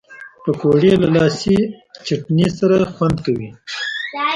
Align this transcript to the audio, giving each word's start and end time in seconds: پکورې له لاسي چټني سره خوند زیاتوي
پکورې 0.43 0.93
له 1.01 1.07
لاسي 1.15 1.57
چټني 2.05 2.47
سره 2.57 2.77
خوند 2.93 3.17
زیاتوي 3.25 3.49